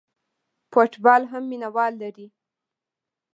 [0.71, 2.27] فوټبال هم مینه وال لري.